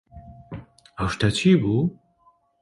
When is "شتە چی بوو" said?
1.13-1.81